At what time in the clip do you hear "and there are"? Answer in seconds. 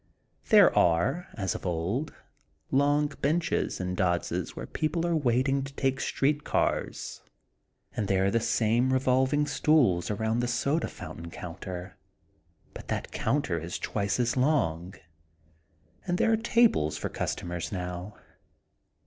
7.95-8.31, 16.07-16.35